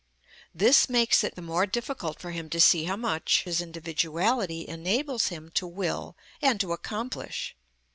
This 0.51 0.89
makes 0.89 1.23
it 1.23 1.35
the 1.35 1.43
more 1.43 1.67
difficult 1.67 2.17
for 2.19 2.31
him 2.31 2.49
to 2.49 2.59
see 2.59 2.85
how 2.85 2.95
much 2.95 3.43
his 3.43 3.61
individuality 3.61 4.67
enables 4.67 5.27
him 5.27 5.51
to 5.51 5.67
will 5.67 6.15
and 6.41 6.59
to 6.59 6.73
accomplish. 6.73 7.55